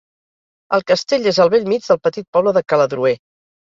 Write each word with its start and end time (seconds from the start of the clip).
El 0.77 0.83
castell 0.93 1.29
és 1.33 1.39
al 1.45 1.53
bell 1.55 1.69
mig 1.75 1.85
del 1.91 2.03
petit 2.07 2.29
poble 2.39 2.55
de 2.59 2.65
Caladroer. 2.75 3.17